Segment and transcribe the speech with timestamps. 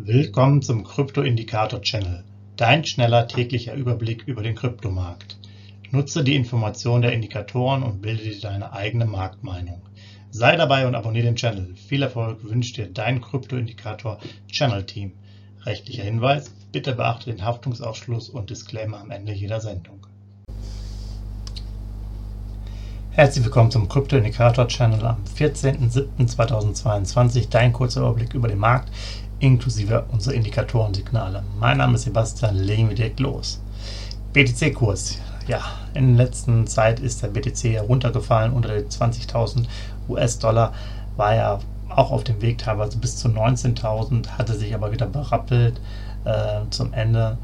[0.00, 2.22] Willkommen zum Krypto-Indikator-Channel,
[2.56, 5.36] dein schneller täglicher Überblick über den Kryptomarkt.
[5.90, 9.82] Nutze die Informationen der Indikatoren und bilde dir deine eigene Marktmeinung.
[10.30, 11.74] Sei dabei und abonniere den Channel.
[11.74, 15.14] Viel Erfolg wünscht dir dein Krypto-Indikator-Channel-Team.
[15.66, 20.06] Rechtlicher Hinweis, bitte beachte den Haftungsausschluss und Disclaimer am Ende jeder Sendung.
[23.10, 27.48] Herzlich willkommen zum Krypto-Indikator-Channel am 14.07.2022.
[27.50, 28.92] Dein kurzer Überblick über den Markt
[29.40, 31.42] inklusive unserer Indikatorensignale.
[31.58, 33.60] Mein Name ist Sebastian, legen wir direkt los.
[34.32, 35.18] BTC-Kurs.
[35.46, 35.62] Ja,
[35.94, 39.64] in der letzten Zeit ist der BTC heruntergefallen unter die 20.000
[40.08, 40.72] US-Dollar,
[41.16, 45.80] war ja auch auf dem Weg teilweise bis zu 19.000, hatte sich aber wieder berappelt
[46.24, 47.38] äh, zum Ende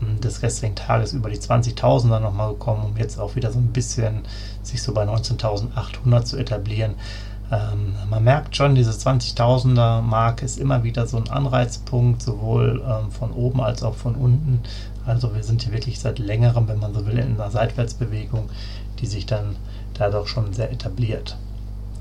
[0.00, 3.72] hm, des gestrigen Tages über die 20.000er nochmal gekommen, um jetzt auch wieder so ein
[3.72, 4.22] bisschen
[4.62, 6.94] sich so bei 19.800 zu etablieren.
[7.50, 13.10] Ähm, man merkt schon, diese 20.000er Mark ist immer wieder so ein Anreizpunkt, sowohl ähm,
[13.10, 14.60] von oben als auch von unten.
[15.06, 18.50] Also wir sind hier wirklich seit längerem, wenn man so will, in einer Seitwärtsbewegung,
[18.98, 19.56] die sich dann
[19.94, 21.36] da doch schon sehr etabliert.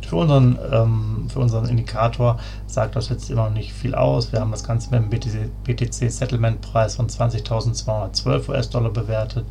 [0.06, 4.32] Für unseren, ähm, für unseren Indikator sagt das jetzt immer noch nicht viel aus.
[4.32, 9.45] Wir haben das Ganze mit dem BTC, BTC Settlement Preis von 20.212 US-Dollar bewertet.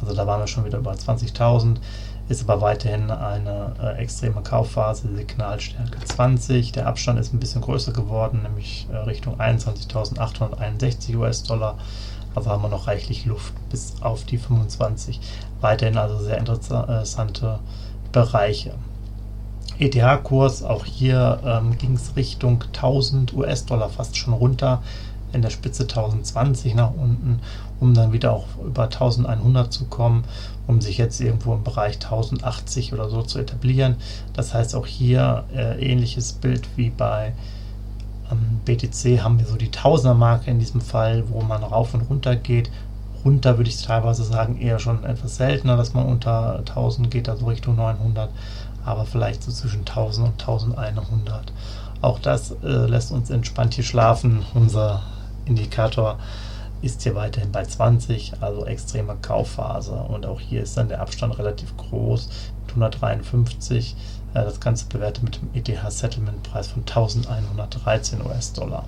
[0.00, 1.76] Also da waren wir schon wieder über 20.000
[2.28, 6.72] ist aber weiterhin eine äh, extreme Kaufphase, Signalstärke 20.
[6.72, 11.78] Der Abstand ist ein bisschen größer geworden, nämlich äh, Richtung 21.861 US-Dollar.
[12.34, 15.20] Also haben wir noch reichlich Luft bis auf die 25.
[15.60, 17.60] Weiterhin also sehr interessante
[18.12, 18.74] Bereiche.
[19.78, 24.82] ETH-Kurs, auch hier ähm, ging es Richtung 1000 US-Dollar fast schon runter
[25.32, 27.40] in der Spitze 1020 nach unten,
[27.80, 30.24] um dann wieder auch über 1100 zu kommen,
[30.66, 33.96] um sich jetzt irgendwo im Bereich 1080 oder so zu etablieren.
[34.32, 37.32] Das heißt auch hier äh, ähnliches Bild wie bei
[38.30, 42.36] ähm, BTC haben wir so die Tausender-Marke in diesem Fall, wo man rauf und runter
[42.36, 42.70] geht.
[43.24, 47.46] Runter würde ich teilweise sagen, eher schon etwas seltener, dass man unter 1000 geht, also
[47.46, 48.30] Richtung 900,
[48.84, 51.52] aber vielleicht so zwischen 1000 und 1100.
[52.02, 54.44] Auch das äh, lässt uns entspannt hier schlafen.
[54.54, 55.02] Unser
[55.46, 56.18] Indikator
[56.82, 59.94] ist hier weiterhin bei 20, also extreme Kaufphase.
[59.94, 62.28] Und auch hier ist dann der Abstand relativ groß
[62.60, 63.96] mit 153.
[64.34, 68.84] Äh, das Ganze bewertet mit dem ETH Settlement Preis von 1113 US-Dollar.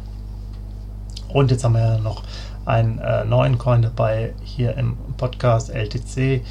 [1.28, 2.22] Und jetzt haben wir ja noch
[2.64, 6.42] einen äh, neuen Coin dabei hier im Podcast LTC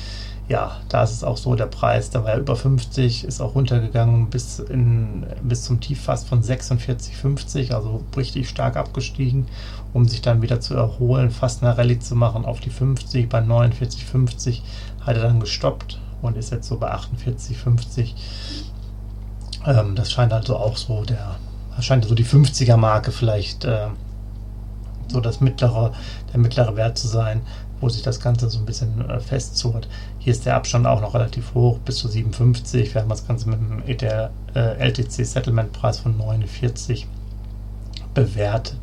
[0.49, 3.55] ja, da ist es auch so, der Preis, da war er über 50, ist auch
[3.55, 9.47] runtergegangen bis, in, bis zum Tief fast von 46,50, also richtig stark abgestiegen,
[9.93, 13.39] um sich dann wieder zu erholen, fast eine Rallye zu machen auf die 50, bei
[13.39, 14.61] 49,50
[15.01, 18.13] hat er dann gestoppt und ist jetzt so bei 48,50.
[19.65, 21.35] Ähm, das scheint also auch so der,
[21.81, 23.87] scheint so die 50er Marke vielleicht äh,
[25.09, 25.91] so das mittlere,
[26.31, 27.41] der mittlere Wert zu sein
[27.79, 29.88] wo sich das Ganze so ein bisschen äh, festzurrt.
[30.19, 32.93] Hier ist der Abstand auch noch relativ hoch, bis zu 57.
[32.93, 37.07] Wir haben das Ganze mit dem äh, LTC Settlement Preis von 49
[38.13, 38.79] bewertet.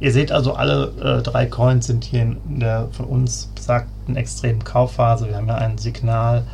[0.00, 4.64] Ihr seht also, alle äh, drei Coins sind hier in der von uns besagten extremen
[4.64, 5.28] Kaufphase.
[5.28, 6.44] Wir haben ja ein Signal,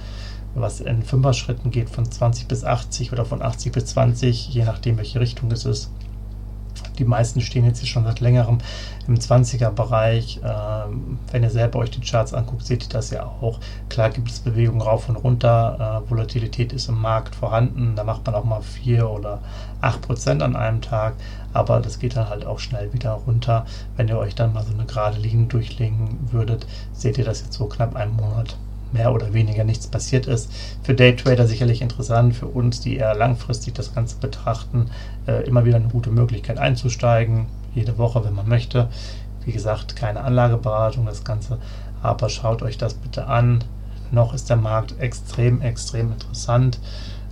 [0.54, 4.98] was in Fünfer-Schritten geht von 20 bis 80 oder von 80 bis 20, je nachdem,
[4.98, 5.90] welche Richtung es ist.
[6.98, 8.58] Die meisten stehen jetzt schon seit längerem
[9.06, 10.40] im 20er-Bereich.
[10.44, 13.60] Ähm, wenn ihr selber euch die Charts anguckt, seht ihr das ja auch.
[13.88, 16.02] Klar gibt es Bewegungen rauf und runter.
[16.04, 17.94] Äh, Volatilität ist im Markt vorhanden.
[17.96, 19.40] Da macht man auch mal 4 oder
[19.80, 21.14] 8 Prozent an einem Tag.
[21.52, 23.64] Aber das geht dann halt auch schnell wieder runter.
[23.96, 27.54] Wenn ihr euch dann mal so eine gerade Linie durchlegen würdet, seht ihr das jetzt
[27.54, 28.56] so knapp einen Monat
[28.92, 30.50] mehr oder weniger nichts passiert ist.
[30.82, 34.90] Für Daytrader sicherlich interessant, für uns, die eher langfristig das Ganze betrachten,
[35.26, 38.88] äh, immer wieder eine gute Möglichkeit einzusteigen, jede Woche, wenn man möchte.
[39.44, 41.58] Wie gesagt, keine Anlageberatung, das Ganze,
[42.02, 43.64] aber schaut euch das bitte an.
[44.10, 46.78] Noch ist der Markt extrem, extrem interessant.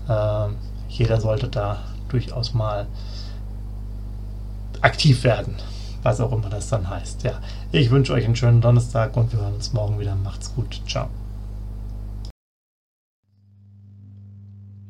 [0.08, 0.48] Äh,
[0.88, 1.78] jeder sollte da
[2.08, 2.86] durchaus mal
[4.82, 5.56] aktiv werden
[6.06, 7.24] was auch immer das dann heißt.
[7.24, 7.32] Ja,
[7.72, 10.14] ich wünsche euch einen schönen Donnerstag und wir hören uns morgen wieder.
[10.14, 10.80] Macht's gut.
[10.86, 11.08] Ciao.